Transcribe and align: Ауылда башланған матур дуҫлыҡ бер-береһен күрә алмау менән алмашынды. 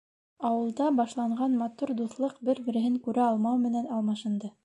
Ауылда 0.47 0.87
башланған 0.99 1.57
матур 1.59 1.93
дуҫлыҡ 2.01 2.41
бер-береһен 2.49 2.97
күрә 3.09 3.23
алмау 3.27 3.63
менән 3.69 3.89
алмашынды. 3.99 4.55